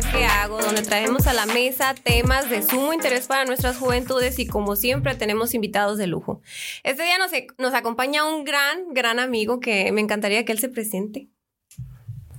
[0.00, 4.46] que hago donde traemos a la mesa temas de sumo interés para nuestras juventudes y
[4.46, 6.40] como siempre tenemos invitados de lujo.
[6.82, 10.70] Este día nos, nos acompaña un gran, gran amigo que me encantaría que él se
[10.70, 11.28] presente.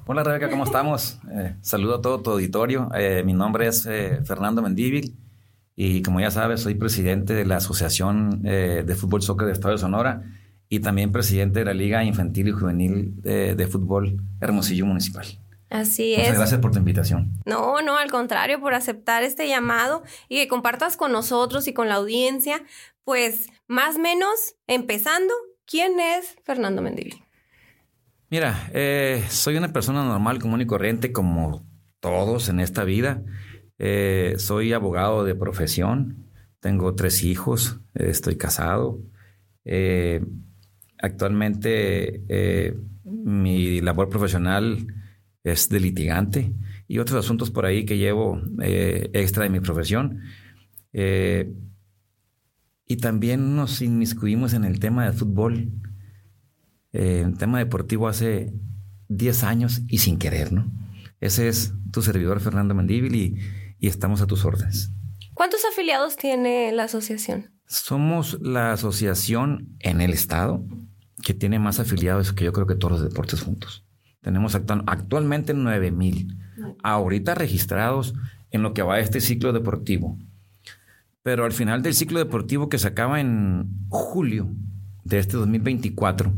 [0.07, 1.19] Hola Rebeca, ¿cómo estamos?
[1.31, 2.89] Eh, saludo a todo tu auditorio.
[2.95, 5.15] Eh, mi nombre es eh, Fernando Mendívil
[5.75, 9.77] y como ya sabes soy presidente de la Asociación de Fútbol Soccer de Estado de
[9.79, 10.23] Sonora
[10.69, 15.25] y también presidente de la Liga Infantil y Juvenil de Fútbol Hermosillo Municipal.
[15.69, 16.37] Así Muchas es.
[16.37, 17.31] gracias por tu invitación.
[17.45, 21.89] No, no, al contrario, por aceptar este llamado y que compartas con nosotros y con
[21.89, 22.63] la audiencia,
[23.03, 25.33] pues más o menos empezando,
[25.65, 27.23] ¿quién es Fernando Mendivil?
[28.29, 31.65] Mira, eh, soy una persona normal, común y corriente como
[31.99, 33.23] todos en esta vida.
[33.77, 38.99] Eh, soy abogado de profesión, tengo tres hijos, eh, estoy casado.
[40.97, 42.23] actualmente
[43.03, 44.87] mi labor profesional
[45.43, 46.53] es de litigante
[46.87, 50.21] y otros asuntos por ahí que llevo eh, extra de mi profesión.
[50.93, 51.53] Eh,
[52.85, 55.71] y también nos inmiscuimos en el tema de fútbol,
[56.91, 58.53] eh, en el tema deportivo hace
[59.09, 60.71] 10 años y sin querer, ¿no?
[61.19, 63.37] Ese es tu servidor Fernando Mendíbil y,
[63.79, 64.91] y estamos a tus órdenes.
[65.33, 67.53] ¿Cuántos afiliados tiene la asociación?
[67.65, 70.65] Somos la asociación en el estado
[71.23, 73.85] que tiene más afiliados que yo creo que todos los deportes juntos.
[74.23, 76.37] Tenemos actualmente 9 mil
[76.81, 78.15] ahorita registrados
[78.51, 80.17] en lo que va a este ciclo deportivo.
[81.21, 84.49] Pero al final del ciclo deportivo que se acaba en julio
[85.03, 86.33] de este 2024,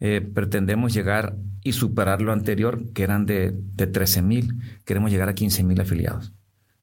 [0.00, 4.60] eh, pretendemos llegar y superar lo anterior, que eran de, de 13 mil.
[4.84, 6.32] Queremos llegar a 15 mil afiliados.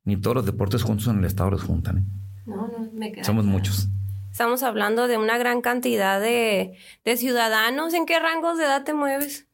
[0.04, 1.98] Ni todos los deportes juntos en el Estado los juntan.
[1.98, 2.04] ¿eh?
[2.46, 3.90] No, no, me queda Somos muchos.
[4.32, 7.94] Estamos hablando de una gran cantidad de, de ciudadanos.
[7.94, 9.49] ¿En qué rangos de edad te mueves?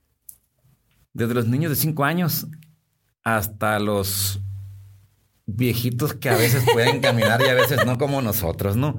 [1.16, 2.46] Desde los niños de 5 años
[3.24, 4.42] hasta los
[5.48, 8.98] viejitos que a veces pueden caminar y a veces no como nosotros, ¿no?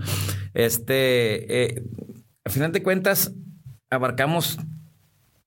[0.55, 1.83] Este, eh,
[2.45, 3.33] al final de cuentas,
[3.91, 4.59] abarcamos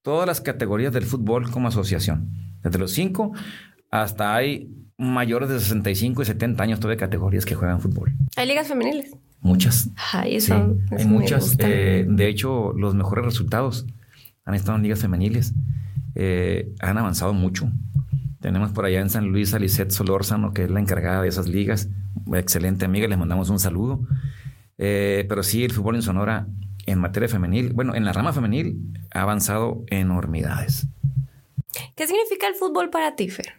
[0.03, 2.29] todas las categorías del fútbol como asociación.
[2.61, 3.33] Desde los 5
[3.91, 8.13] hasta hay mayores de 65 y 70 años todavía categorías que juegan fútbol.
[8.35, 9.15] ¿Hay ligas femeniles?
[9.41, 9.89] Muchas.
[10.13, 11.55] Ay, eso, sí, hay muchas.
[11.59, 13.87] Eh, de hecho, los mejores resultados
[14.45, 15.53] han estado en ligas femeniles.
[16.15, 17.71] Eh, han avanzado mucho.
[18.39, 21.47] Tenemos por allá en San Luis a Lisette Solórzano, que es la encargada de esas
[21.47, 21.89] ligas.
[22.33, 24.01] Excelente amiga, les mandamos un saludo.
[24.77, 26.47] Eh, pero sí, el fútbol en Sonora,
[26.85, 30.87] en materia femenil, bueno, en la rama femenil, ha avanzado enormidades.
[31.95, 33.53] ¿Qué significa el fútbol para ti, Fer?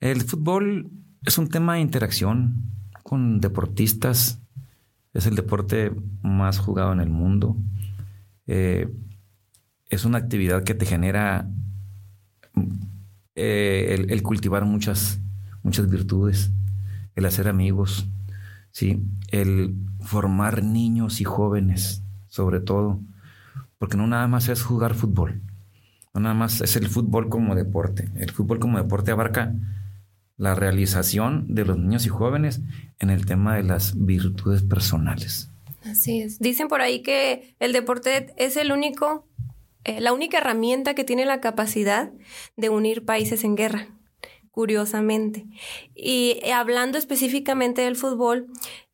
[0.00, 0.90] El fútbol
[1.24, 2.62] es un tema de interacción
[3.02, 4.40] con deportistas.
[5.12, 5.92] Es el deporte
[6.22, 7.56] más jugado en el mundo.
[8.46, 8.88] Eh,
[9.94, 11.48] es una actividad que te genera
[13.34, 15.20] eh, el, cultivar muchas,
[15.62, 16.50] muchas virtudes,
[17.16, 18.06] el hacer amigos,
[18.70, 19.02] ¿sí?
[19.30, 23.00] el formar niños y jóvenes, sobre todo,
[23.78, 25.40] porque no nada más es jugar fútbol,
[26.12, 28.08] no nada más es el fútbol como deporte.
[28.14, 29.54] El fútbol como deporte abarca
[30.36, 32.60] la realización de los niños y jóvenes
[32.98, 35.50] en el tema de las virtudes personales.
[35.84, 36.38] Así es.
[36.38, 39.26] Dicen por ahí que el deporte es el único
[39.84, 42.12] eh, la única herramienta que tiene la capacidad
[42.56, 43.88] de unir países en guerra,
[44.50, 45.46] curiosamente.
[45.94, 48.48] Y eh, hablando específicamente del fútbol,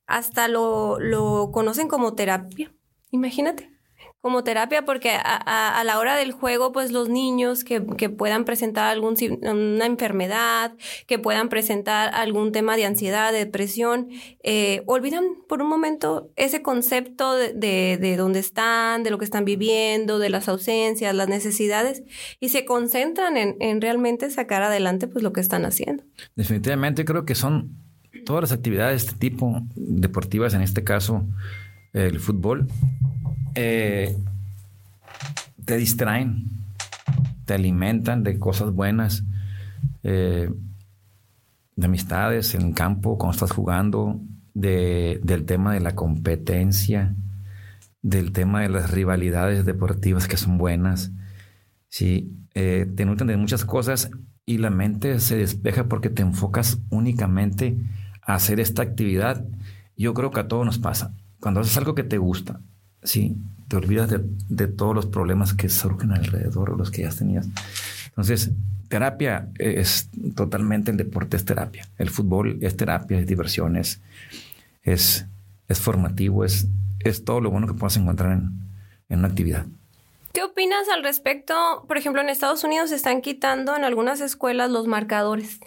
[0.06, 2.72] hasta lo, lo conocen como terapia.
[3.10, 3.79] Imagínate
[4.20, 9.16] como terapia porque a, la hora del juego, pues los niños que, puedan presentar algún,
[9.42, 10.75] una enfermedad,
[11.06, 14.09] que puedan presentar algún tema de ansiedad, de depresión,
[14.42, 19.44] eh, olvidan por un momento ese concepto de, de, dónde están, de lo que están
[19.44, 22.03] viviendo, de las ausencias, las necesidades,
[22.41, 26.04] y se concentran en, en realmente sacar adelante pues lo que están haciendo.
[26.36, 27.76] Definitivamente creo que son
[28.26, 31.25] todas las actividades de este tipo, deportivas en este caso,
[31.92, 32.68] el fútbol,
[33.54, 34.16] eh,
[35.64, 36.47] te distraen,
[37.44, 39.24] te alimentan de cosas buenas,
[40.02, 40.50] eh,
[41.76, 44.20] de amistades en campo, cuando estás jugando,
[44.54, 47.14] del tema de la competencia,
[48.02, 51.12] del tema de las rivalidades deportivas que son buenas.
[51.88, 54.10] Sí, eh, te nutren de muchas cosas
[54.46, 57.78] y la mente se despeja porque te enfocas únicamente
[58.22, 59.44] a hacer esta actividad.
[59.96, 61.14] Yo creo que a todos nos pasa.
[61.41, 62.60] Cuando haces algo que te gusta,
[63.02, 63.36] sí,
[63.68, 67.47] te olvidas de, todos los problemas que surgen alrededor o los que ya tenías.
[68.08, 68.50] Entonces,
[68.88, 71.86] terapia es totalmente el deporte es terapia.
[71.97, 74.00] El fútbol es terapia, es diversión, es,
[74.82, 75.26] es,
[75.68, 76.66] formativo, es,
[76.98, 78.50] es todo lo bueno que puedas encontrar en,
[79.08, 79.66] en una actividad.
[80.32, 81.84] ¿Qué ¿Qué opinas al respecto?
[81.86, 85.60] Por ejemplo, en Estados Unidos se están quitando en algunas escuelas los marcadores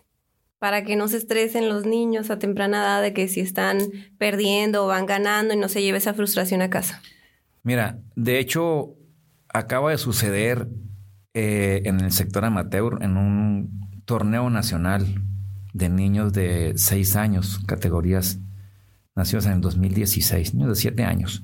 [0.59, 3.79] para que no se estresen los niños a temprana edad de que si están
[4.17, 7.01] perdiendo o van ganando y no se lleve esa frustración a casa.
[7.63, 8.95] Mira, de hecho,
[9.49, 10.67] acaba de suceder
[11.33, 15.23] eh, en el sector amateur en un torneo nacional
[15.73, 18.39] de niños de 6 años, categorías
[19.15, 21.43] nacidos en el 2016, niños de 7 años.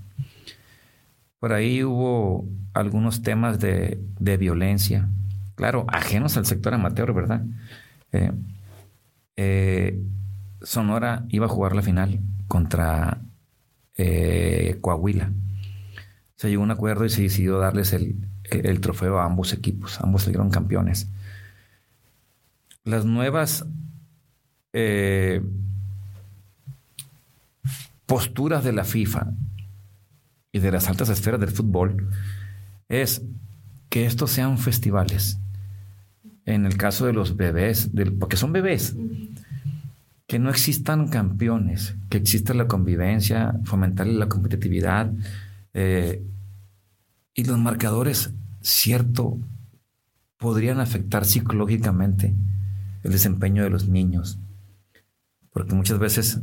[1.40, 5.08] Por ahí hubo algunos temas de, violencia,
[5.56, 7.44] claro, ajenos al sector amateur, ¿verdad?
[8.12, 8.32] Eh,
[9.38, 10.00] eh,
[10.62, 13.22] Sonora iba a jugar la final contra
[13.98, 15.32] eh, Coahuila.
[16.40, 18.16] Se llegó a un acuerdo y se decidió darles el,
[18.46, 20.00] el trofeo a ambos equipos.
[20.00, 21.10] Ambos salieron campeones.
[22.86, 23.66] Las nuevas
[28.06, 29.34] posturas de la FIFA
[30.54, 32.08] y de las altas esferas del fútbol
[32.88, 33.22] es
[33.90, 35.40] que estos sean festivales.
[36.46, 38.96] En el caso de los bebés, porque son bebés,
[40.26, 45.12] que no existan campeones, que exista la convivencia, fomentar la competitividad.
[45.74, 46.24] Eh,
[47.34, 49.40] y los marcadores, cierto,
[50.38, 52.36] podrían afectar psicológicamente
[53.04, 54.40] el desempeño de los niños.
[55.52, 56.42] Porque muchas veces,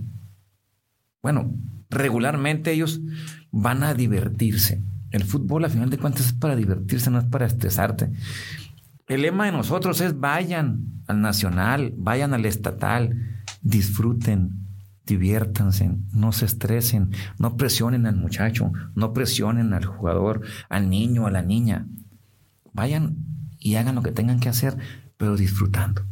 [1.22, 1.54] bueno,
[1.90, 3.00] regularmente ellos
[3.50, 4.82] van a divertirse.
[5.10, 8.10] El fútbol, a final de cuentas, es para divertirse, no es para estresarte.
[9.06, 14.65] El lema de nosotros es vayan al nacional, vayan al estatal, disfruten,
[15.06, 21.30] diviértanse, no se estresen, no presionen al muchacho, no presionen al jugador, al niño, a
[21.30, 21.86] la niña.
[22.72, 23.16] Vayan
[23.58, 24.76] y hagan lo que tengan que hacer,
[25.16, 26.04] pero disfrutando.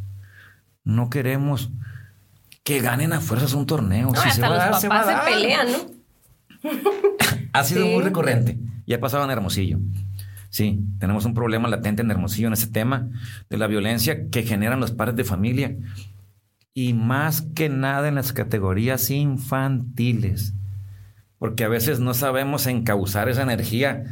[0.83, 1.71] No queremos
[2.63, 4.11] que ganen a fuerzas un torneo.
[4.15, 5.25] si se va a dar, se va a dar.
[5.25, 6.71] pelean, ¿no?
[7.53, 9.79] ha sido muy recurrente y ha pasado en Hermosillo.
[10.49, 13.09] Sí, tenemos un problema latente en Hermosillo en ese tema
[13.49, 15.75] de la violencia que generan los padres de familia
[16.77, 20.53] y más que nada en las categorías infantiles,
[21.39, 24.03] porque a veces no sabemos encauzar esa energía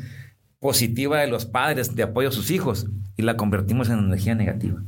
[0.59, 2.87] positiva de los padres de apoyo a sus hijos
[3.17, 4.81] y la convertimos en energía negativa.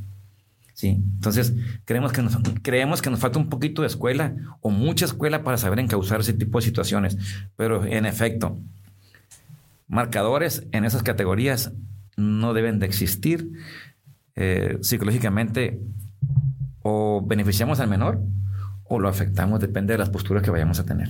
[0.72, 5.04] Sí, entonces creemos que, nos, creemos que nos falta un poquito de escuela o mucha
[5.04, 7.18] escuela para saber encauzar ese tipo de situaciones.
[7.56, 8.58] Pero en efecto,
[9.86, 11.72] marcadores en esas categorías
[12.16, 13.52] no deben de existir.
[14.34, 15.80] Eh, psicológicamente
[16.86, 18.20] o beneficiamos al menor
[18.88, 21.08] o lo afectamos, depende de las posturas que vayamos a tener.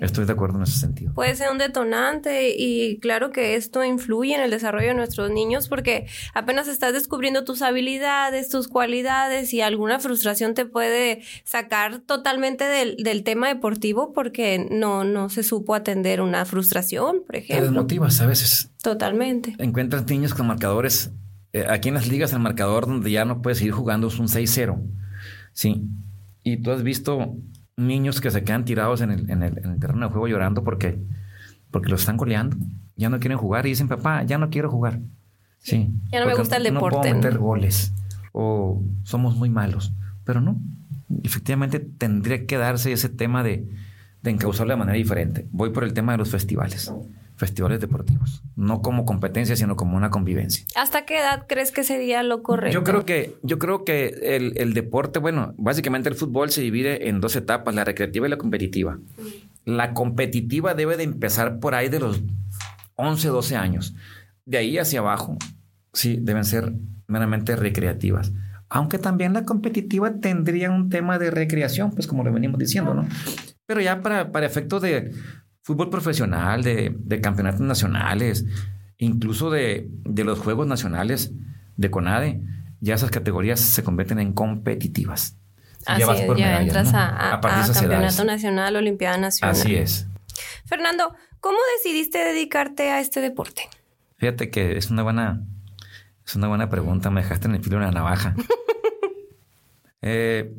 [0.00, 1.12] Estoy de acuerdo en ese sentido.
[1.12, 5.68] Puede ser un detonante y claro que esto influye en el desarrollo de nuestros niños
[5.68, 12.64] porque apenas estás descubriendo tus habilidades, tus cualidades y alguna frustración te puede sacar totalmente
[12.64, 17.56] del, tema deportivo porque no, no se supo atender una frustración, por ejemplo.
[17.56, 18.70] Te desmotivas a veces.
[18.82, 19.54] Totalmente.
[19.58, 21.10] Encuentras niños con marcadores.
[21.52, 24.28] Eh, aquí en las ligas el marcador donde ya no puedes seguir jugando es un
[24.28, 24.80] 6-0.
[25.60, 25.86] Sí.
[26.42, 27.36] Y tú has visto
[27.76, 31.04] niños que se quedan tirados en el, en el, terreno de juego llorando porque,
[31.70, 32.56] porque los están goleando.
[32.96, 35.00] Ya no quieren jugar y dicen, papá, ya no quiero jugar.
[35.58, 35.92] Sí.
[36.10, 36.96] Ya no me gusta el deporte.
[36.96, 37.92] No puedo meter goles
[38.32, 39.92] o somos muy malos.
[40.24, 40.58] Pero no.
[41.24, 43.68] Efectivamente tendría que darse ese tema de,
[44.22, 45.46] de encauzarlo de manera diferente.
[45.50, 46.90] Voy por el tema de los festivales
[47.40, 50.66] festivales deportivos, no como competencia, sino como una convivencia.
[50.76, 52.78] ¿Hasta qué edad crees que sería lo correcto?
[52.78, 54.08] Yo creo que, yo creo que
[54.56, 58.36] el, deporte, bueno, básicamente el fútbol se divide en dos etapas, la recreativa y la
[58.36, 58.98] competitiva.
[59.64, 62.22] La competitiva debe de empezar por ahí de los
[62.96, 63.94] 11, 12 años.
[64.44, 65.38] De ahí hacia abajo,
[65.94, 66.74] sí, deben ser
[67.06, 68.32] meramente recreativas.
[68.68, 73.08] Aunque también la competitiva tendría un tema de recreación, pues como lo venimos diciendo, ¿no?
[73.64, 75.12] Pero ya para, para efectos de,
[75.62, 78.44] fútbol profesional, de, campeonatos nacionales,
[78.98, 81.32] incluso de, los Juegos Nacionales
[81.76, 82.40] de CONADE,
[82.80, 85.36] ya esas categorías se convierten en competitivas.
[85.86, 89.56] Así ya, ya entras a, Campeonato Nacional, Olimpiada Nacional.
[89.56, 90.06] Así es.
[90.66, 93.68] Fernando, ¿cómo decidiste dedicarte a este deporte?
[94.18, 95.42] Fíjate que es una buena,
[96.26, 97.10] es una buena pregunta.
[97.10, 98.34] Me dejaste en el filo de la navaja.
[100.02, 100.54] eh,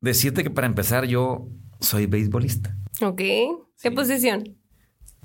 [0.00, 1.48] decirte que para empezar yo
[1.80, 2.76] soy beisbolista.
[3.00, 3.22] Ok.
[3.80, 4.56] ¿Qué posición?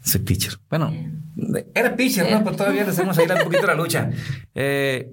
[0.01, 0.59] Soy pitcher.
[0.69, 0.93] Bueno,
[1.73, 2.43] era pitcher, ¿no?
[2.43, 4.09] Pero todavía le hacemos ahí un poquito la lucha.
[4.55, 5.11] Eh,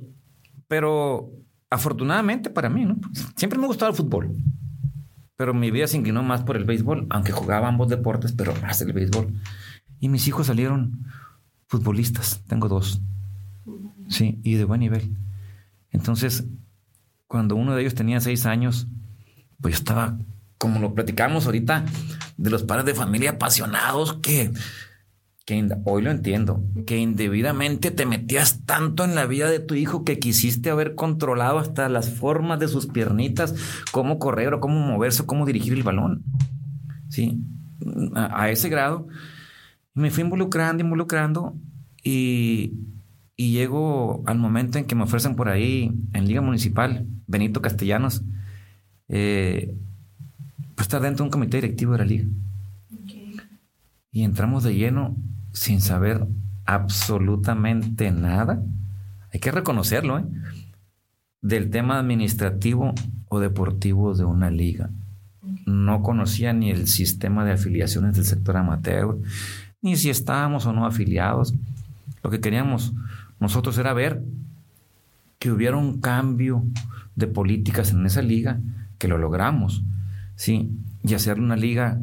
[0.69, 1.33] pero
[1.71, 2.97] afortunadamente para mí, ¿no?
[3.37, 4.37] Siempre me ha gustado el fútbol.
[5.37, 8.83] Pero mi vida se inclinó más por el béisbol, aunque jugaba ambos deportes, pero más
[8.83, 9.33] el béisbol.
[9.99, 11.07] Y mis hijos salieron
[11.67, 12.43] futbolistas.
[12.47, 13.01] Tengo dos.
[14.09, 15.17] Sí, y de buen nivel.
[15.93, 16.45] Entonces,
[17.27, 18.89] cuando uno de ellos tenía seis años,
[19.61, 20.19] pues estaba
[20.61, 21.87] como lo platicamos ahorita,
[22.37, 24.51] de los padres de familia apasionados que,
[25.47, 30.05] que hoy lo entiendo, que indebidamente te metías tanto en la vida de tu hijo
[30.05, 33.55] que quisiste haber controlado hasta las formas de sus piernitas,
[33.91, 36.25] cómo correr o cómo moverse o cómo dirigir el balón.
[37.09, 37.41] Sí,
[38.15, 39.09] a, ese grado.
[39.95, 41.57] Me fui involucrando, involucrando
[42.05, 42.75] y,
[43.35, 48.23] y llego al momento en que me ofrecen por ahí en Liga Municipal, Benito Castellanos,
[49.09, 49.75] eh,
[50.81, 52.25] pues estar dentro de un comité directivo de la liga.
[54.13, 55.15] Y entramos de lleno
[55.53, 56.27] sin saber
[56.65, 58.63] absolutamente nada,
[59.31, 60.25] hay que reconocerlo, ¿eh?
[61.43, 62.95] del tema administrativo
[63.29, 64.89] o deportivo de una liga.
[65.67, 69.19] No conocía ni el sistema de afiliaciones del sector amateur,
[69.83, 71.53] ni si estábamos o no afiliados.
[72.23, 72.95] Lo que queríamos
[73.39, 74.23] nosotros era ver
[75.39, 76.65] que hubiera un cambio
[77.17, 78.61] de políticas en esa liga,
[78.97, 79.85] que lo logramos,
[80.41, 80.71] ¿sí?
[81.03, 82.01] Y hacer una liga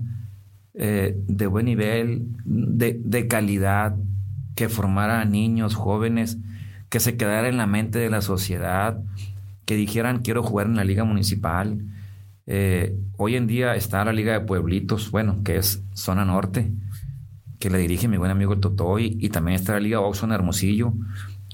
[0.75, 3.95] eh, de buen nivel, de, calidad,
[4.53, 6.37] que formara a niños, jóvenes,
[6.89, 9.01] que se quedara en la mente de la sociedad,
[9.65, 11.81] que dijeran quiero jugar en la liga municipal.
[12.45, 16.71] Eh, hoy en día está la liga de pueblitos, bueno, que es zona norte,
[17.57, 20.93] que la dirige mi buen amigo Totoy, y también está la liga Oxon Hermosillo,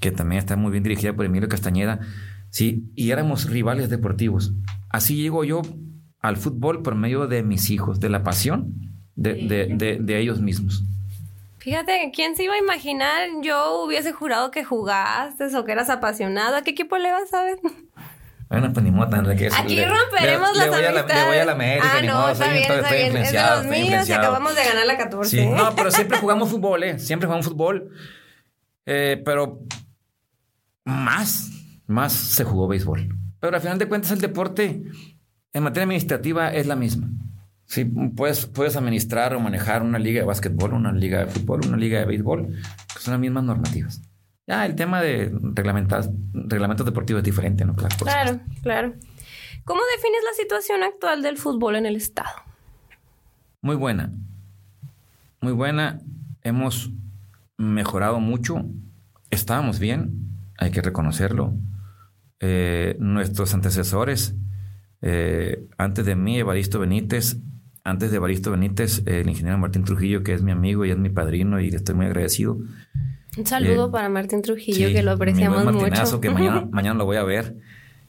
[0.02, 2.02] que también está muy bien dirigida por Emilio Castañeda.
[2.50, 4.54] Sí, y éramos rivales deportivos.
[4.90, 5.62] Así llego yo
[6.24, 8.74] al fútbol por medio de mis hijos, de la pasión
[9.16, 10.84] de, ellos mismos.
[11.60, 13.30] Fíjate, ¿quién se iba a imaginar?
[13.42, 16.56] Yo hubiese jurado que jugaste o que eras apasionado.
[16.56, 17.60] ¿A qué equipo le vas a ver?
[18.50, 21.16] Bueno, pues ni modo, que Aquí romperemos las le amistades.
[21.16, 23.18] le voy a la América, ah, no, está bien, está bien.
[23.18, 25.30] Es de los míos y acabamos de ganar la 14.
[25.30, 27.00] Sí, no, pero siempre jugamos fútbol, ¿eh?
[27.00, 27.90] Siempre jugamos fútbol.
[28.86, 29.60] Eh, pero
[30.86, 31.50] más,
[31.88, 33.10] más se jugó béisbol.
[33.40, 34.84] Pero al final de cuentas el deporte
[35.54, 37.10] en materia administrativa es la misma.
[37.66, 41.78] Sí, puedes, puedes administrar o manejar una liga de básquetbol, una liga de fútbol, una
[41.78, 44.02] liga de béisbol, que son las mismas normativas.
[44.46, 47.76] Ya el tema de reglamentos, reglamentos deportivos es diferente, ¿no?
[47.76, 48.94] Claro, claro, claro.
[49.64, 52.36] ¿Cómo defines la situación actual del fútbol en el Estado?
[53.62, 54.12] Muy buena.
[55.40, 56.02] Muy buena.
[56.42, 56.92] Hemos
[57.58, 58.66] mejorado mucho.
[59.30, 61.54] Estábamos bien, hay que reconocerlo.
[62.42, 64.36] Eh, nuestros antecesores,
[65.06, 67.38] eh, antes de mí, Evaristo Benítez,
[67.84, 71.10] antes de Baristo Benítez, el ingeniero Martín Trujillo, que es mi amigo y es mi
[71.10, 72.58] padrino y le estoy muy agradecido.
[73.38, 76.22] Un saludo eh, para Martín Trujillo, que lo apreciamos mucho.
[76.22, 77.58] que mañana, mañana lo voy a ver.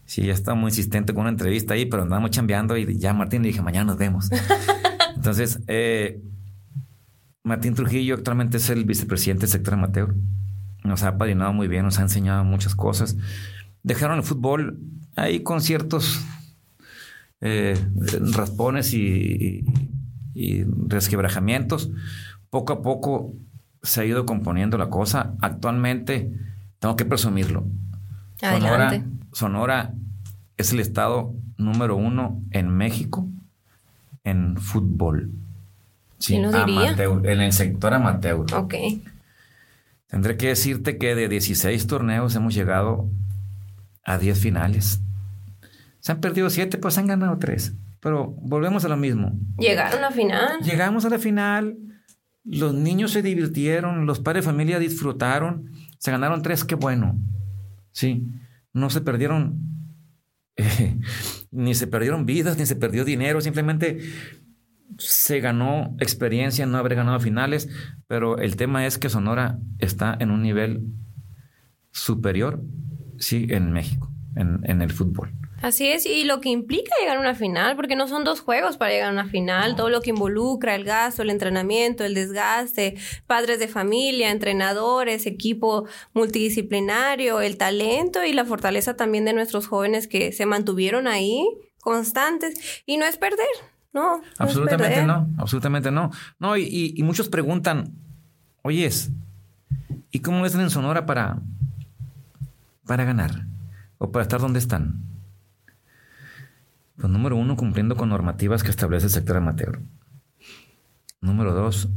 [0.05, 3.43] Sí, ya está muy insistente con una entrevista ahí, pero andamos chambeando y ya Martín
[3.43, 4.31] le dije, mañana nos vemos.
[5.17, 6.23] Entonces, eh,
[7.43, 10.15] Martín Trujillo actualmente es el vicepresidente del sector amateur.
[10.85, 13.17] Nos ha padrinado muy bien, nos ha enseñado muchas cosas.
[13.83, 14.79] Dejaron el fútbol
[15.17, 16.25] ahí con ciertos
[17.45, 17.79] eh,
[18.33, 19.65] raspones y,
[20.89, 21.91] resquebrajamientos.
[22.51, 23.35] Poco a poco
[23.83, 25.35] se ha ido componiendo la cosa.
[25.41, 26.33] Actualmente,
[26.79, 27.67] tengo que presumirlo.
[28.41, 29.95] Sonora, Sonora
[30.57, 33.29] es el estado número uno en México
[34.25, 35.31] en fútbol.
[36.19, 38.47] Sí, amateur, en el sector amateur.
[38.55, 38.75] Ok.
[40.09, 43.11] Tendré que decirte que de 16 torneos hemos llegado
[44.03, 45.03] a 10 finales.
[46.05, 47.73] Se han perdido siete, pues han ganado tres.
[48.01, 49.33] Pero volvemos a lo mismo.
[49.59, 50.61] Llegaron a la final.
[50.61, 51.79] Llegamos a la final.
[52.45, 57.19] Los niños se divirtieron, los padres de familia disfrutaron, se ganaron tres, qué bueno.
[57.93, 58.27] Sí,
[58.75, 59.61] no se perdieron,
[60.57, 60.99] eh,
[61.51, 64.01] ni se perdieron vidas, ni se perdió dinero, simplemente
[64.99, 67.71] se ganó experiencia, no haber ganado finales,
[68.09, 70.83] pero el tema es que Sonora está en un nivel
[71.93, 72.63] superior,
[73.17, 75.33] sí, en México, en el fútbol.
[75.65, 78.77] Así es, y lo que implica llegar a una final, porque no son dos juegos
[78.77, 82.99] para llegar a una final, todo lo que involucra, el gasto, el entrenamiento, el desgaste,
[83.27, 90.07] padres de familia, entrenadores, equipo multidisciplinario, el talento y la fortaleza también de nuestros jóvenes
[90.07, 91.49] que se mantuvieron ahí
[91.81, 93.49] constantes, y no es perder,
[93.95, 94.21] no.
[94.37, 96.11] absolutamente no, absolutamente no.
[96.39, 97.95] No, y, y, muchos preguntan,
[98.61, 99.13] oyes,
[100.11, 101.39] ¿y cómo están en Sonora para,
[102.85, 103.47] para ganar?
[103.97, 105.14] ¿O para estar donde están?
[107.05, 109.79] Pues número uno, cumpliendo con normativas que establece el sector amateur.
[111.21, 111.91] Número dos,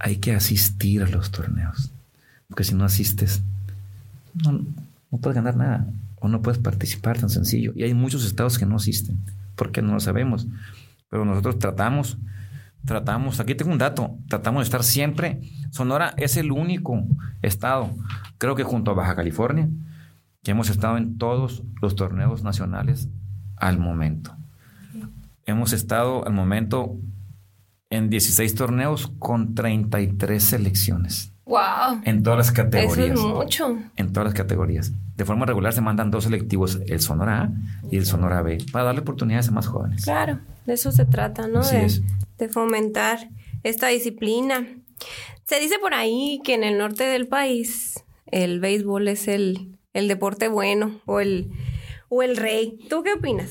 [0.00, 1.92] hay que asistir a los torneos.
[2.48, 3.44] Porque si no asistes,
[4.34, 4.64] no,
[5.20, 5.86] puedes ganar nada.
[6.16, 7.72] O no puedes participar tan sencillo.
[7.76, 9.20] Y hay muchos estados que no asisten.
[9.54, 10.48] porque no lo sabemos?
[11.08, 12.18] Pero nosotros tratamos,
[12.84, 15.40] tratamos, aquí tengo un dato, tratamos de estar siempre.
[15.70, 17.04] Sonora es el único
[17.42, 17.94] estado,
[18.38, 19.68] creo que junto a Baja California,
[20.42, 23.08] que hemos estado en todos los torneos nacionales
[23.54, 24.37] al momento.
[25.48, 26.98] Hemos estado al momento
[27.88, 31.32] en 16 torneos con 33 selecciones.
[31.46, 32.02] ¡Wow!
[32.04, 33.12] En todas las categorías.
[33.12, 33.78] Eso es mucho.
[33.96, 34.92] En todas las categorías.
[35.16, 37.52] De forma regular se mandan dos selectivos, el Sonora A
[37.90, 40.04] y el Sonora B, para darle oportunidades a más jóvenes.
[40.04, 41.62] Claro, de eso se trata, ¿no?
[41.62, 41.98] de,
[42.36, 43.30] de fomentar
[43.62, 44.66] esta disciplina.
[45.46, 50.08] Se dice por ahí que en el norte del país el béisbol es el, el
[50.08, 51.50] deporte bueno o el,
[52.10, 52.78] o el rey.
[52.90, 53.48] ¿Tú qué opinas?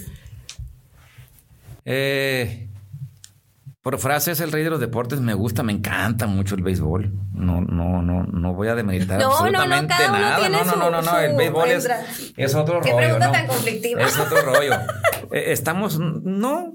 [1.89, 2.67] Eh,
[3.81, 7.13] por frases, el rey de los deportes me gusta, me encanta mucho el béisbol.
[7.31, 10.49] No, no, no, no voy a demeritar absolutamente nada.
[10.49, 11.89] No, no, no, no, no, el béisbol es,
[12.35, 13.03] es, otro ¿Qué rollo.
[13.05, 14.01] pregunta tan conflictiva?
[14.01, 14.73] Es otro rollo.
[15.31, 16.73] Eh, estamos, no,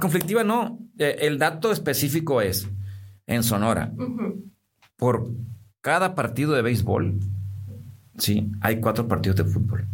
[0.00, 0.78] conflictiva no.
[0.98, 2.66] Eh, el dato específico es,
[3.26, 3.92] en Sonora,
[4.96, 5.28] por
[5.82, 7.20] cada partido de béisbol,
[8.16, 9.86] sí, hay cuatro partidos de fútbol.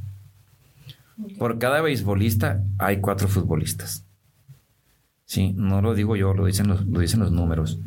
[1.36, 4.06] Por cada beisbolista hay cuatro futbolistas.
[5.30, 7.78] Sí, no lo digo yo, lo dicen los, lo dicen los números.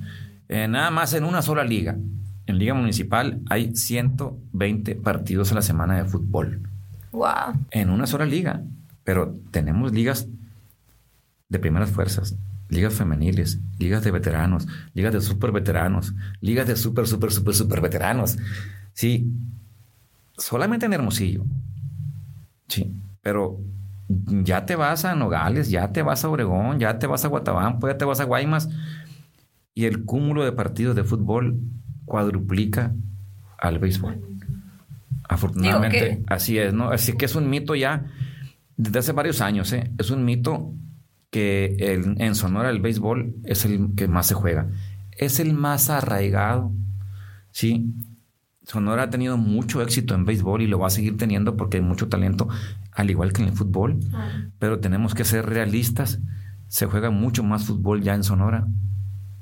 [0.47, 1.97] Eh, nada más en una sola liga,
[2.45, 6.61] en Liga Municipal, hay 120 partidos a la semana de fútbol.
[7.11, 7.65] Wow.
[7.71, 8.63] En una sola liga.
[9.03, 10.29] Pero tenemos ligas
[11.49, 12.37] de primeras fuerzas,
[12.69, 17.81] ligas femeniles, ligas de veteranos, ligas de super veteranos, ligas de super, super, super, super
[17.81, 18.37] veteranos.
[18.93, 19.29] Sí,
[20.37, 21.43] solamente en Hermosillo.
[22.69, 23.59] Sí, pero
[24.25, 27.87] ya te vas a Nogales, ya te vas a Obregón, ya te vas a Guatabampo,
[27.87, 28.69] ya te vas a Guaymas.
[29.73, 31.59] Y el cúmulo de partidos de fútbol
[32.05, 32.93] cuadruplica
[33.57, 34.19] al béisbol.
[35.27, 36.89] Afortunadamente, así es, ¿no?
[36.89, 38.05] Así que es un mito ya
[38.77, 39.91] desde hace varios años, ¿eh?
[39.97, 40.73] Es un mito
[41.31, 44.67] que en Sonora el béisbol es el que más se juega.
[45.11, 46.71] Es el más arraigado,
[47.51, 47.93] ¿sí?
[48.65, 51.83] Sonora ha tenido mucho éxito en béisbol y lo va a seguir teniendo porque hay
[51.83, 52.47] mucho talento,
[52.95, 53.99] al igual que en el fútbol.
[54.59, 56.19] Pero tenemos que ser realistas.
[56.67, 58.65] Se juega mucho más fútbol ya en Sonora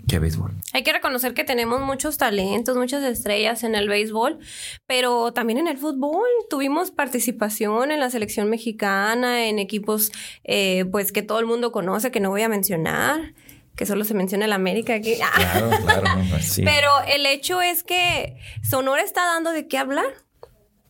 [0.08, 0.52] que béisbol.
[0.74, 4.40] Hay que reconocer que tenemos muchos talentos, muchas estrellas en el béisbol,
[4.86, 6.28] pero también en el fútbol.
[6.50, 10.12] Tuvimos participación en la selección mexicana, en equipos
[10.44, 13.34] eh, pues que todo el mundo conoce, que no voy a mencionar
[13.76, 15.16] que solo se menciona el América aquí.
[15.16, 16.04] Claro, claro.
[16.42, 16.64] Sí.
[16.64, 20.06] Pero el hecho es que Sonora está dando de qué hablar.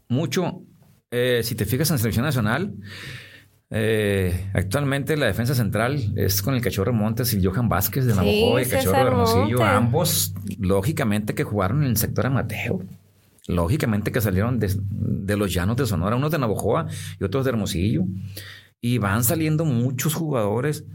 [0.08, 0.64] Mucho.
[1.12, 2.74] Eh, si te fijas en selección nacional,
[3.70, 8.60] eh, actualmente la defensa central es con el Cachorro Montes y Johan Vázquez de Navajo
[8.60, 9.64] y Cachorro Hermosillo.
[9.64, 12.82] Ambos, lógicamente, que jugaron en el sector Amateo.
[13.48, 16.88] Lógicamente que salieron de, de, los llanos de Sonora, unos de Navojoa
[17.20, 18.04] y otros de Hermosillo.
[18.80, 20.86] Y van saliendo muchos jugadores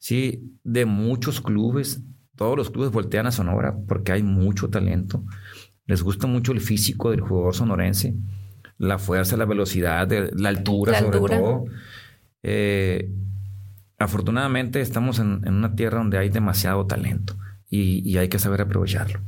[0.00, 2.02] Sí, de muchos clubes.
[2.34, 5.22] Todos los clubes voltean a Sonora porque hay mucho talento.
[5.86, 8.16] Les gusta mucho el físico del jugador sonorense,
[8.80, 11.66] la fuerza, la velocidad, la altura, sobre todo.
[12.42, 13.10] Eh,
[13.98, 17.36] afortunadamente estamos en, una tierra donde hay demasiado talento
[17.68, 19.20] y, y, hay que saber aprovecharlo.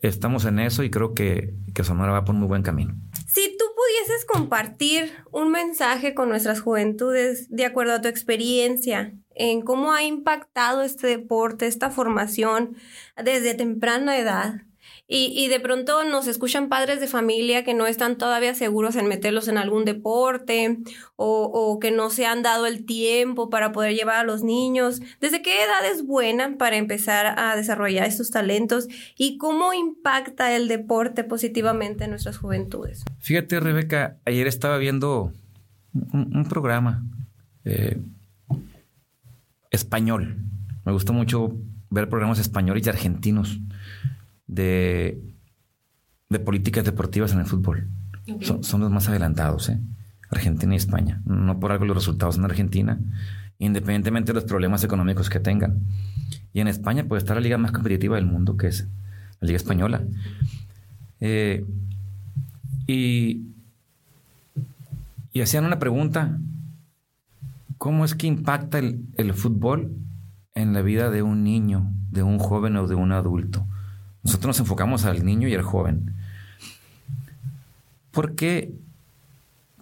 [0.00, 2.96] Estamos en eso y creo que, que Sonora va por muy buen camino.
[3.28, 9.62] Si tú pudieses compartir un mensaje con nuestras juventudes de acuerdo a tu experiencia en
[9.62, 12.76] cómo ha impactado este deporte, esta formación
[13.16, 14.62] desde temprana edad.
[15.10, 19.48] Y, de pronto nos escuchan padres de familia que no están todavía seguros en meterlos
[19.48, 20.80] en algún deporte
[21.16, 25.00] o, o, que no se han dado el tiempo para poder llevar a los niños.
[25.18, 30.68] ¿Desde qué edad es buena para empezar a desarrollar estos talentos y cómo impacta el
[30.68, 33.02] deporte positivamente en nuestras juventudes?
[33.18, 35.32] Fíjate, Rebeca, ayer estaba viendo
[36.12, 37.02] un, programa.
[37.64, 37.96] Eh,
[39.70, 40.36] español.
[40.84, 41.56] Me gusta mucho
[41.90, 43.58] ver programas españoles y argentinos
[44.48, 45.22] de,
[46.28, 47.88] de políticas deportivas en el fútbol.
[48.40, 49.78] Son, los más adelantados, ¿eh?
[50.30, 51.22] Argentina y España.
[51.24, 52.98] No por algo los resultados en Argentina,
[53.58, 55.84] independientemente de los problemas económicos que tengan.
[56.52, 58.86] Y en España, pues está la liga más competitiva del mundo, que es
[59.40, 60.02] la Liga Española.
[61.20, 61.64] Eh,
[62.86, 63.46] y,
[65.32, 66.38] y hacían una pregunta
[67.78, 69.96] ¿Cómo es que impacta el, fútbol
[70.54, 73.66] en la vida de un niño, de un joven o de un adulto?
[74.28, 76.12] Nosotros nos enfocamos al niño y al joven.
[78.10, 78.74] ¿Por qué,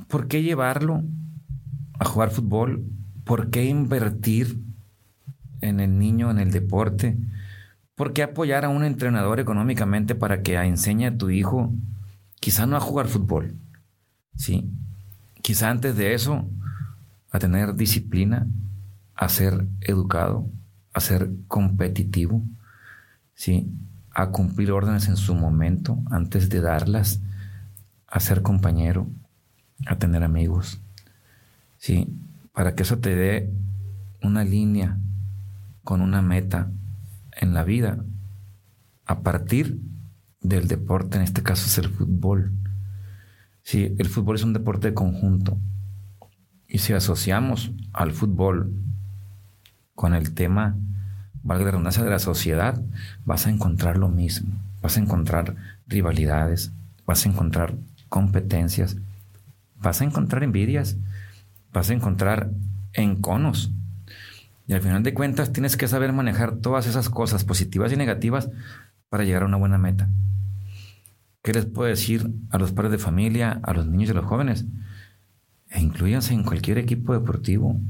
[0.07, 1.03] ¿Por qué llevarlo
[1.99, 2.85] a jugar fútbol?
[3.25, 4.61] ¿Por qué invertir
[5.63, 7.19] en el niño, en el deporte?
[7.97, 11.75] ¿Por qué apoyar a un entrenador económicamente para que enseñe a tu hijo,
[12.39, 13.57] quizá no a jugar fútbol?
[14.37, 14.71] Sí.
[15.43, 16.49] Quizá antes de eso
[17.33, 18.47] a tener disciplina,
[19.17, 20.49] a ser educado,
[20.93, 22.45] a ser competitivo,
[23.35, 23.73] ¿sí?
[24.19, 27.21] A cumplir órdenes en su momento antes de darlas,
[28.07, 29.09] a ser compañero,
[29.87, 30.81] a tener amigos,
[31.77, 32.19] ¿sí?
[32.55, 33.53] para que eso te dé
[34.23, 34.97] una línea
[35.85, 36.71] con una meta
[37.31, 38.03] en la vida
[39.05, 39.83] a partir
[40.41, 42.53] del deporte, en este caso es el fútbol.
[43.65, 45.59] Sí, el fútbol es un deporte de conjunto.
[46.67, 48.73] Y si asociamos al fútbol
[49.95, 50.79] con el tema,
[51.47, 52.83] valga la redundancia, de la sociedad,
[53.25, 54.53] vas a encontrar lo mismo.
[54.83, 55.55] Vas a encontrar
[55.87, 56.73] rivalidades,
[57.07, 57.75] vas a encontrar
[58.09, 58.97] competencias,
[59.81, 60.97] vas a encontrar envidias,
[61.73, 62.51] vas a encontrar
[62.93, 63.71] enconos.
[64.67, 68.51] Y al final de cuentas tienes que saber manejar todas esas cosas positivas y negativas
[69.09, 70.09] para llegar a una buena meta.
[71.43, 74.25] ¿Qué les puedo decir a los padres de familia, a los niños y a los
[74.25, 74.65] jóvenes?
[75.71, 77.81] E incluyanse en cualquier equipo deportivo.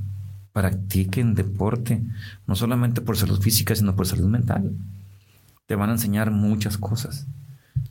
[0.57, 2.03] Practiquen deporte,
[2.47, 4.73] no solamente por salud física, sino por salud mental.
[5.67, 7.27] Te van a enseñar muchas cosas.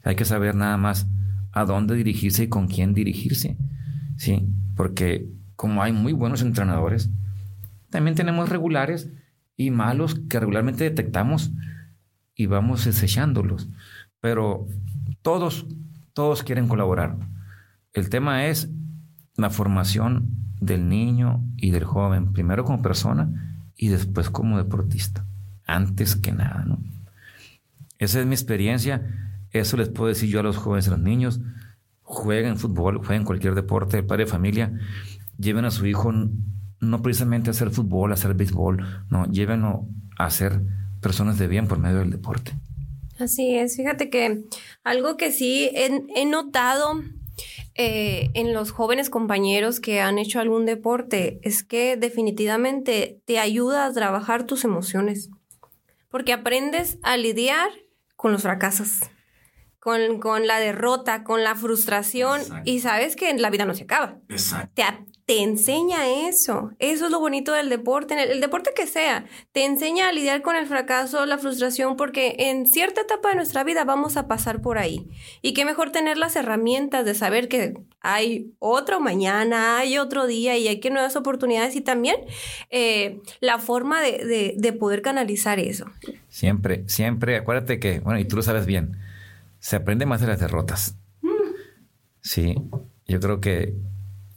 [0.03, 1.05] Hay que saber nada más
[1.51, 3.55] a dónde dirigirse y con quién dirigirse.
[4.17, 7.11] Sí, porque como hay muy buenos entrenadores,
[7.91, 9.11] también tenemos regulares
[9.55, 11.51] y malos que regularmente detectamos
[12.33, 13.69] y vamos desechándolos.
[14.21, 14.65] Pero
[15.21, 15.67] todos,
[16.13, 17.15] todos quieren colaborar.
[17.93, 18.69] El tema es
[19.37, 25.25] la formación del niño y del joven, primero como persona y después como deportista,
[25.65, 26.79] antes que nada, ¿no?
[27.97, 31.39] Esa es mi experiencia, eso les puedo decir yo a los jóvenes a los niños,
[32.01, 34.73] jueguen fútbol, jueguen cualquier deporte, padre de familia,
[35.37, 36.11] lleven a su hijo
[36.79, 40.61] no precisamente a hacer fútbol, a hacer béisbol, no, llévenlo a ser
[41.01, 42.53] personas de bien por medio del deporte.
[43.19, 44.43] Así es, fíjate que
[44.83, 47.01] algo que sí he, notado
[47.77, 53.85] eh, en los jóvenes compañeros que han hecho algún deporte es que definitivamente te ayuda
[53.85, 55.29] a trabajar tus emociones,
[56.09, 57.69] porque aprendes a lidiar
[58.15, 59.01] con los fracasos,
[59.79, 64.19] con, con la derrota, con la frustración y sabes que la vida no se acaba.
[64.29, 64.71] Exacto.
[64.73, 64.83] Te,
[65.25, 66.71] te enseña eso.
[66.77, 69.25] Eso es lo bonito del deporte, el, el, deporte que sea.
[69.53, 73.63] Te enseña a lidiar con el fracaso, la frustración, porque en cierta etapa de nuestra
[73.63, 75.07] vida vamos a pasar por ahí.
[75.41, 80.57] Y qué mejor tener las herramientas de saber que hay otro mañana, hay otro día
[80.57, 82.17] y hay que nuevas oportunidades y también
[82.69, 85.85] eh, la forma de, de, de poder canalizar eso.
[86.29, 88.99] Siempre, siempre, acuérdate que, bueno, y tú lo sabes bien,
[89.57, 90.97] se aprende más de las derrotas.
[91.21, 91.29] Mm.
[92.21, 92.55] Sí,
[93.07, 93.73] yo creo que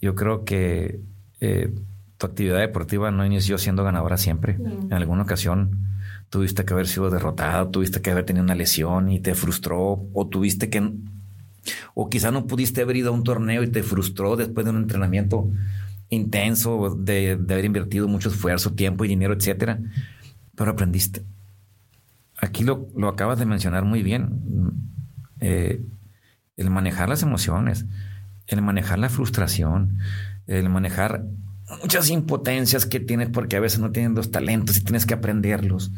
[0.00, 1.00] yo creo que
[1.40, 1.72] eh,
[2.16, 4.54] tu actividad deportiva no inició siendo ganadora siempre.
[4.54, 5.88] En alguna ocasión
[6.30, 10.26] tuviste que haber sido derrotado, tuviste que haber tenido una lesión y te frustró, o
[10.26, 10.92] tuviste que,
[11.94, 14.78] o quizá no pudiste haber ido a un torneo y te frustró después de un
[14.78, 15.48] entrenamiento
[16.10, 19.78] intenso, de, haber invertido mucho esfuerzo, tiempo y dinero, etcétera,
[20.54, 21.22] pero aprendiste.
[22.36, 24.40] Aquí lo, lo acabas de mencionar muy bien.
[25.40, 25.84] Eh,
[26.56, 27.86] el manejar las emociones
[28.48, 29.98] el manejar la frustración,
[30.46, 31.24] el manejar
[31.82, 35.92] muchas impotencias que tienes porque a veces no tienes los talentos y tienes que aprenderlos.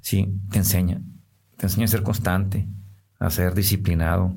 [0.00, 1.00] Sí, te enseña.
[1.56, 2.68] Te enseña a ser constante,
[3.18, 4.34] a ser disciplinado.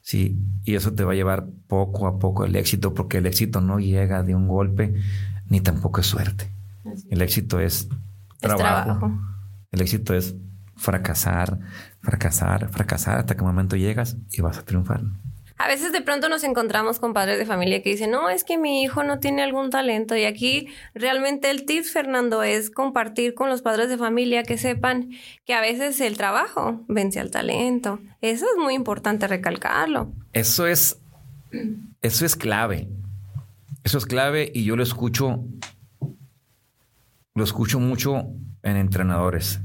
[0.00, 3.60] Sí, y eso te va a llevar poco a poco al éxito, porque el éxito
[3.60, 4.94] no llega de un golpe,
[5.48, 6.50] ni tampoco es suerte.
[7.10, 7.88] El éxito es,
[8.38, 9.12] trabajo.
[9.70, 10.34] El éxito es
[10.76, 11.58] fracasar,
[12.00, 15.02] fracasar, fracasar hasta que un momento llegas y vas a triunfar.
[15.58, 18.56] A veces de pronto nos encontramos con padres de familia que dicen, no, es que
[18.56, 20.16] mi hijo no tiene algún talento.
[20.16, 25.10] Y aquí realmente el tip, Fernando, es compartir con los padres de familia que sepan
[25.44, 27.98] que a veces el trabajo vence al talento.
[28.20, 30.12] Eso es muy importante recalcarlo.
[30.32, 31.00] Eso es,
[32.02, 32.88] eso es clave.
[33.82, 35.44] Eso es clave y yo lo escucho,
[37.34, 38.28] lo escucho mucho
[38.62, 39.60] en entrenadores.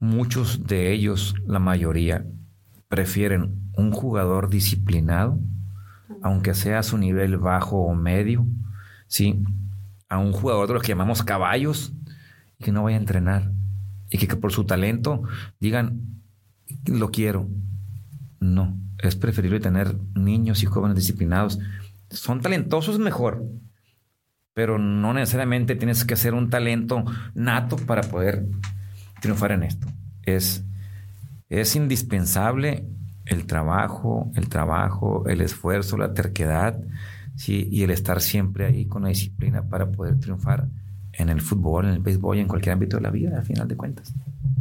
[0.00, 2.26] Muchos de ellos, la mayoría,
[2.88, 5.38] prefieren un jugador disciplinado,
[6.22, 8.46] aunque sea a su nivel bajo o medio,
[9.06, 9.44] ¿sí?
[10.08, 11.92] A un jugador de los que llamamos caballos
[12.58, 13.52] y que no vaya a entrenar
[14.10, 15.22] y que, por su talento
[15.60, 16.22] digan,
[16.86, 17.48] lo quiero.
[18.40, 21.58] No, es preferible tener niños y jóvenes disciplinados.
[22.10, 23.44] Son talentosos mejor,
[24.54, 28.46] pero no necesariamente tienes que ser un talento nato para poder
[29.20, 29.86] triunfar en esto.
[30.22, 30.64] Es,
[31.48, 32.86] es indispensable
[33.26, 36.80] el trabajo, el trabajo, el esfuerzo, la terquedad,
[37.34, 37.68] ¿sí?
[37.70, 40.68] y el estar siempre ahí con la disciplina para poder triunfar
[41.12, 43.68] en el fútbol, en el béisbol y en cualquier ámbito de la vida, al final
[43.68, 44.14] de cuentas.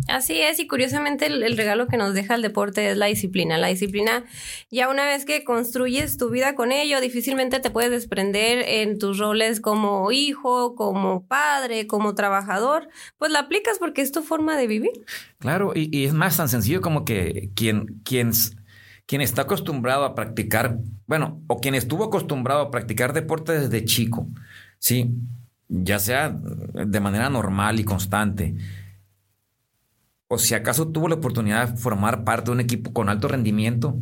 [0.07, 3.57] Así es, y curiosamente el, regalo que nos deja el deporte es la disciplina.
[3.57, 4.23] La disciplina,
[4.69, 9.17] ya una vez que construyes tu vida con ello, difícilmente te puedes desprender en tus
[9.17, 14.67] roles como hijo, como padre, como trabajador, pues la aplicas porque es tu forma de
[14.67, 14.91] vivir.
[15.39, 18.31] Claro, y, es más tan sencillo como que quien, quien,
[19.07, 24.27] quien está acostumbrado a practicar, bueno, o quien estuvo acostumbrado a practicar deporte desde chico,
[24.77, 25.15] sí,
[25.67, 28.55] ya sea de manera normal y constante,
[30.27, 33.99] o si acaso tuvo la oportunidad de formar parte de un equipo con alto rendimiento,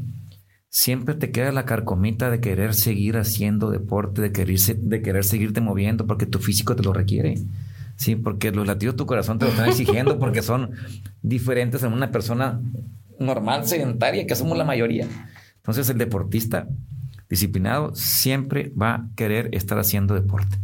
[0.69, 5.61] siempre te queda la carcomita de querer seguir haciendo deporte, de querer, de querer seguirte
[5.61, 7.35] moviendo porque tu físico te lo requiere.
[7.95, 10.71] Sí, porque los latidos de tu corazón te lo están exigiendo porque son
[11.21, 12.59] diferentes en una persona
[13.19, 15.07] normal, sedentaria, que somos la mayoría.
[15.57, 16.67] Entonces el deportista
[17.29, 20.57] disciplinado siempre va a querer estar haciendo deporte.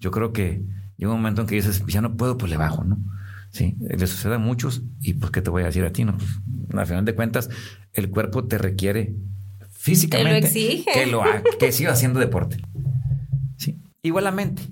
[0.00, 0.62] Yo creo que
[0.96, 2.98] llega un momento en que dices, ya no puedo, pues le bajo, ¿no?
[3.54, 6.18] Sí, le sucede a muchos y pues qué te voy a decir a ti, ¿no?
[6.18, 6.28] Pues,
[6.76, 7.48] al final de cuentas,
[7.92, 9.14] el cuerpo te requiere
[9.70, 11.22] físicamente que lo
[11.60, 12.56] que siga haciendo deporte.
[13.56, 14.62] Sí, igualmente.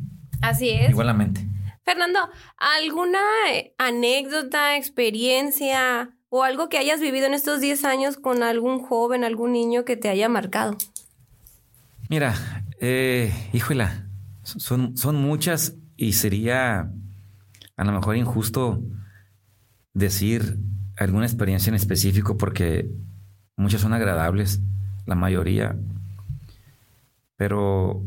[0.40, 0.90] Así es.
[0.90, 1.46] Igualmente.
[1.84, 2.18] Fernando,
[2.56, 3.20] ¿alguna
[3.78, 9.52] anécdota, experiencia o algo que hayas vivido en estos 10 años con algún joven, algún
[9.52, 10.76] niño que te haya marcado?
[12.08, 12.34] Mira,
[12.80, 14.08] eh, híjola,
[14.42, 16.90] son, son muchas y sería
[17.76, 18.82] a lo mejor injusto
[19.94, 20.58] decir
[20.96, 22.90] alguna experiencia en específico porque
[23.56, 24.60] muchas son agradables,
[25.06, 25.76] la mayoría,
[27.36, 28.02] pero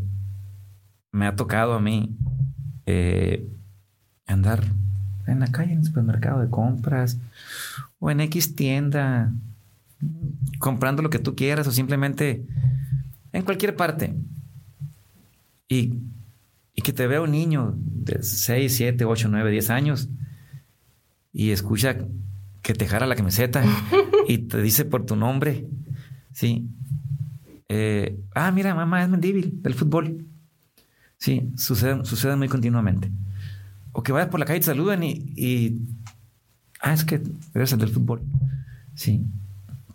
[1.12, 2.16] me ha tocado a mí
[2.86, 3.48] eh,
[4.28, 4.64] andar
[5.28, 7.18] en la calle, en el supermercado de compras
[8.00, 9.32] o en X tienda,
[10.60, 12.46] comprando lo que tú quieras o simplemente
[13.32, 14.16] en cualquier parte.
[15.68, 16.00] Y,
[16.76, 20.10] y que te vea un niño de 6, 7, 8, 9, 10 años
[21.32, 21.98] y escucha
[22.62, 23.64] que te jara la camiseta
[24.28, 25.68] y te dice por tu nombre,
[26.34, 26.70] ¿sí?
[27.70, 30.28] Eh, ah, mira, mamá es Mendíbil del fútbol.
[31.18, 33.12] Sí, sucede, sucede muy continuamente.
[33.92, 35.82] O que vayas por la calle y te saluden y,
[36.82, 37.22] Ah, es que
[37.54, 38.22] eres el del fútbol.
[38.94, 39.26] Sí.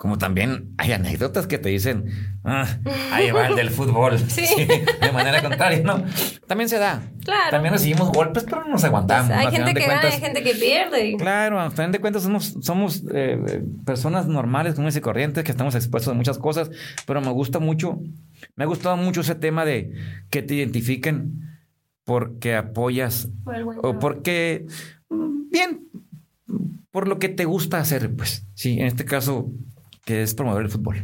[0.01, 2.07] Como también hay anécdotas que te dicen,
[2.43, 2.67] ah,
[3.13, 4.19] ahí va el del fútbol.
[4.31, 4.47] Sí.
[4.65, 6.03] de manera contraria, ¿no?
[6.47, 7.03] También se da.
[7.23, 7.51] Claro.
[7.51, 9.31] También recibimos golpes, pero no nos aguantamos.
[9.31, 11.17] Pues hay gente que gana, hay gente que pierde.
[11.19, 15.75] Claro, a fin de cuentas somos, somos eh, personas normales, comunes y corrientes, que estamos
[15.75, 16.71] expuestos a muchas cosas,
[17.07, 18.01] pero me gusta mucho,
[18.57, 19.93] me ha gustado mucho ese tema de
[20.31, 21.61] que te identifiquen
[22.05, 23.29] porque apoyas
[23.83, 24.65] o porque,
[25.11, 25.91] mm, bien,
[26.91, 28.47] por lo que te gusta hacer, pues.
[28.55, 29.53] Sí, en este caso,
[30.11, 30.97] que es promover el fútbol.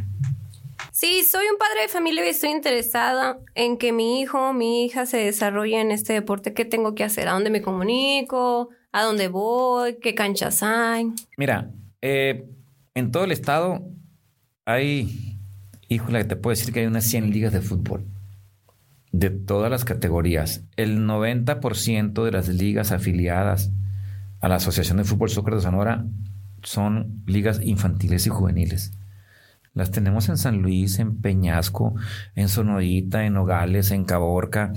[0.91, 4.85] Sí, soy un padre de familia y estoy interesada en que mi hijo o mi
[4.85, 6.55] hija se desarrolle en este deporte.
[6.55, 7.29] ¿Qué tengo que hacer?
[7.29, 8.71] ¿A dónde me comunico?
[8.91, 9.99] ¿A dónde voy?
[10.03, 11.13] ¿Qué canchas hay?
[11.37, 11.71] Mira,
[12.03, 12.49] eh,
[12.97, 13.85] en todo el estado
[14.65, 15.39] hay,
[15.87, 18.07] híjole, te puedo decir que hay unas 100 ligas de fútbol
[19.13, 20.65] de todas las categorías.
[20.75, 23.71] El 90% de las ligas afiliadas
[24.41, 26.07] a la Asociación de Fútbol Soccer de Sonora
[26.63, 28.93] son ligas infantiles y juveniles.
[29.75, 31.95] Las tenemos en San Luis, en Peñasco,
[32.35, 34.73] en Sonorita, en Nogales, en Caborca,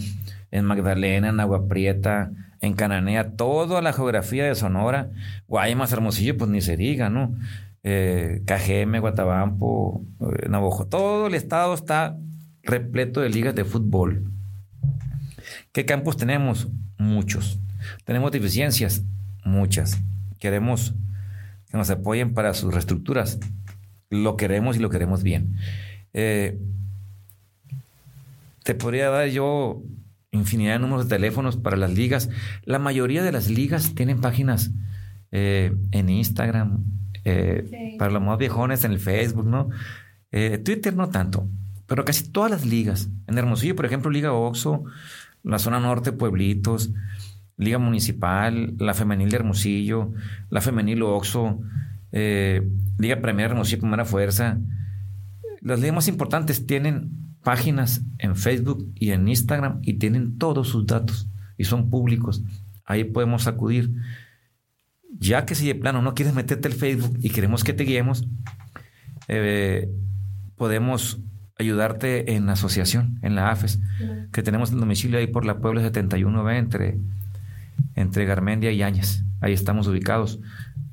[0.52, 5.10] en Magdalena, en Agua Prieta, en Cananea, toda la geografía de Sonora.
[5.48, 7.34] Guaymas, Hermosillo, pues ni se diga, ¿no?
[7.84, 12.18] Eh, KGM, Guatabampo, eh, Navojo, todo el estado está
[12.63, 14.32] repleto de ligas de fútbol.
[15.72, 16.68] ¿Qué campos tenemos?
[16.98, 17.60] Muchos.
[18.04, 19.04] ¿Tenemos deficiencias?
[19.46, 20.02] Muchas.
[20.39, 20.94] Queremos
[21.70, 23.40] que nos apoyen para sus reestructuras.
[24.10, 25.58] Lo queremos y lo queremos bien.
[26.14, 26.60] Eh,
[28.64, 29.84] te podría dar yo
[30.32, 32.30] infinidad de números de teléfonos para las ligas.
[32.64, 34.72] La mayoría de las ligas tienen páginas
[35.32, 36.84] eh, en Instagram,
[37.24, 39.70] eh, para los más viejones en el Facebook, ¿no?
[40.32, 41.48] Twitter no tanto,
[41.88, 43.10] pero casi todas las ligas.
[43.26, 44.84] En Hermosillo, por ejemplo, Liga Oxo,
[45.44, 46.92] la zona norte, Pueblitos,
[47.60, 50.13] Liga Municipal, la Femenil de Hermosillo,
[50.50, 51.60] la Femenil Oxo,
[52.13, 52.67] eh,
[52.98, 54.58] Liga Premier Hermosillo Primera Fuerza.
[55.60, 60.88] Las ligas más importantes tienen páginas en Facebook y en Instagram y tienen todos sus
[60.88, 62.43] datos y son públicos.
[62.86, 63.91] Ahí podemos acudir.
[65.19, 68.26] Ya que si de plano no quieres meterte el Facebook y queremos que te guiemos,
[69.28, 69.89] eh,
[70.56, 71.19] podemos
[71.58, 73.82] ayudarte en la asociación, en la AFES,
[74.32, 76.98] que tenemos el domicilio ahí por la Puebla 71B entre
[77.96, 79.24] entre Garmendia y Áñez.
[79.42, 80.39] Ahí estamos ubicados.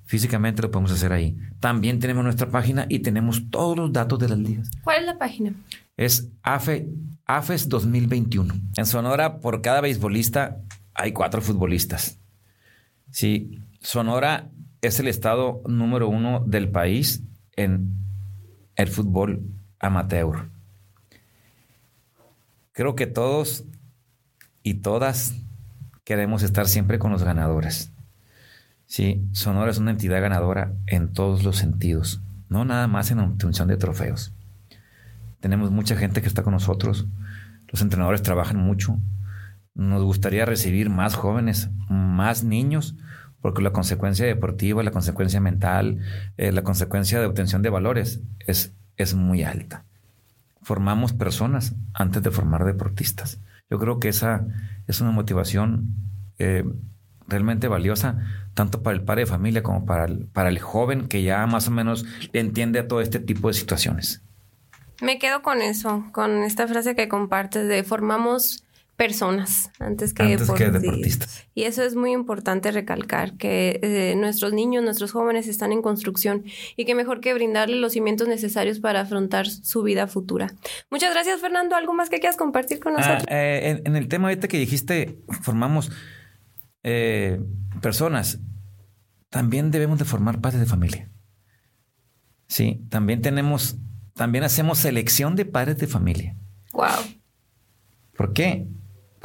[0.04, 1.36] Físicamente lo podemos hacer ahí.
[1.58, 4.70] También tenemos nuestra página y tenemos todos los datos de las ligas.
[4.84, 5.52] ¿Cuál es la página?
[5.96, 6.88] Es AFE,
[7.24, 8.54] AFES 2021.
[8.76, 10.58] En Sonora, por cada beisbolista
[10.94, 12.18] hay cuatro futbolistas.
[13.10, 17.22] Sí, Sonora es el estado número uno del país
[17.56, 17.96] en
[18.76, 19.42] el fútbol
[19.78, 20.50] amateur.
[22.72, 23.64] Creo que todos
[24.62, 25.34] y todas
[26.06, 27.92] queremos estar siempre con los ganadores.
[28.86, 33.66] Sí, Sonora es una entidad ganadora en todos los sentidos, no nada más en obtención
[33.66, 34.32] de trofeos.
[35.40, 37.08] Tenemos mucha gente que está con nosotros,
[37.66, 39.00] los entrenadores trabajan mucho,
[39.74, 42.94] nos gustaría recibir más jóvenes, más niños,
[43.40, 45.98] porque la consecuencia deportiva, la consecuencia mental,
[46.36, 49.84] eh, la consecuencia de obtención de valores es, es muy alta.
[50.62, 53.40] Formamos personas antes de formar deportistas.
[53.70, 54.46] Yo creo que esa
[54.86, 55.94] es una motivación
[56.38, 56.64] eh,
[57.26, 58.18] realmente valiosa,
[58.54, 61.68] tanto para el padre de familia como para el, para el joven que ya más
[61.68, 64.22] o menos entiende a todo este tipo de situaciones.
[65.02, 68.65] Me quedo con eso, con esta frase que compartes de formamos
[68.96, 71.44] personas antes que, deportistas.
[71.54, 76.44] Y eso es muy importante recalcar, que eh, nuestros niños, nuestros jóvenes están en construcción
[76.76, 80.54] y que mejor que brindarles los cimientos necesarios para afrontar su vida futura.
[80.90, 81.76] Muchas gracias, Fernando.
[81.76, 83.26] ¿Algo más que quieras compartir con ah, nosotros?
[83.28, 85.92] Eh, en, el tema ahorita que dijiste, formamos
[86.82, 87.38] eh,
[87.82, 88.40] personas,
[89.28, 91.10] también debemos de formar padres de familia.
[92.48, 93.76] Sí, también tenemos,
[94.14, 96.36] también hacemos selección de padres de familia.
[96.72, 96.86] Wow.
[98.16, 98.66] ¿Por qué?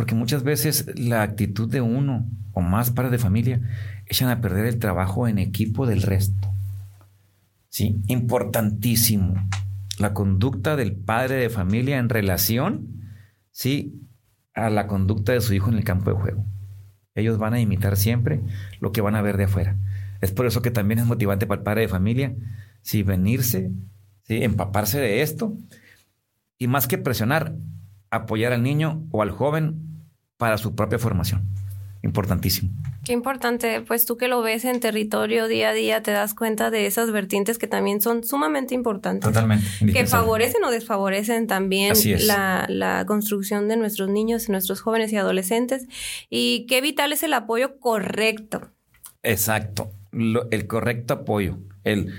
[0.01, 3.61] Porque muchas veces la actitud de uno o más padres de familia
[4.07, 6.51] echan a perder el trabajo en equipo del resto.
[7.69, 9.35] Sí, importantísimo.
[9.99, 12.87] La conducta del padre de familia en relación,
[13.51, 13.93] sí,
[14.55, 16.45] a la conducta de su hijo en el campo de juego.
[17.13, 18.41] Ellos van a imitar siempre
[18.79, 19.77] lo que van a ver de afuera.
[20.19, 22.35] Es por eso que también es motivante para el padre de familia,
[22.81, 23.69] sí, venirse,
[24.23, 25.55] sí, empaparse de esto
[26.57, 27.53] y más que presionar,
[28.09, 29.90] apoyar al niño o al joven
[30.41, 31.47] para su propia formación.
[32.01, 32.71] Importantísimo.
[33.03, 36.71] Qué importante, pues tú que lo ves en territorio día a día, te das cuenta
[36.71, 39.31] de esas vertientes que también son sumamente importantes.
[39.31, 39.67] Totalmente.
[39.93, 41.93] Que favorecen o desfavorecen también
[42.25, 45.85] la, la, construcción de nuestros niños, nuestros jóvenes y adolescentes.
[46.31, 48.71] Y qué vital es el apoyo correcto.
[49.21, 51.59] Exacto, el correcto apoyo.
[51.83, 52.11] El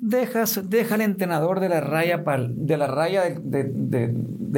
[0.00, 4.14] dejas, deja al entrenador de la raya, de la raya de,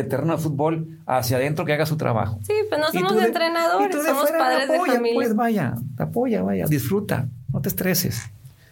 [0.09, 2.39] terreno de fútbol hacia adentro que haga su trabajo.
[2.43, 5.15] Sí, pues no somos entrenadores, somos padres de familia.
[5.15, 8.23] Pues vaya, apoya, vaya, disfruta, no te estreses,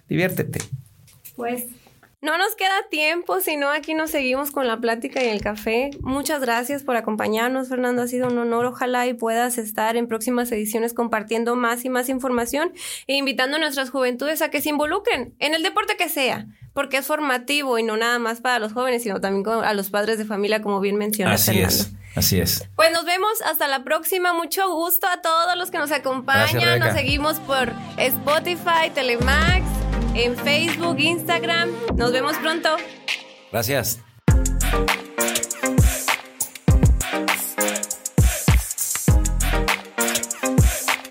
[0.08, 0.60] diviértete.
[1.36, 1.66] Pues
[2.20, 5.90] no nos queda tiempo, sino aquí nos seguimos con la plática y el café.
[6.00, 8.02] Muchas gracias por acompañarnos, Fernando.
[8.02, 8.66] Ha sido un honor.
[8.66, 12.72] Ojalá y puedas estar en próximas ediciones compartiendo más y más información
[13.06, 16.96] e invitando a nuestras juventudes a que se involucren en el deporte que sea, porque
[16.96, 20.24] es formativo y no nada más para los jóvenes, sino también a los padres de
[20.24, 21.92] familia, como bien mencionas, Así Es.
[22.16, 22.68] Así es.
[22.74, 24.32] Pues nos vemos hasta la próxima.
[24.32, 26.80] Mucho gusto a todos los que nos acompañan.
[26.80, 29.77] nos seguimos por Spotify, Telemax
[30.14, 31.70] en Facebook, Instagram.
[31.96, 32.70] Nos vemos pronto.
[33.50, 34.00] Gracias.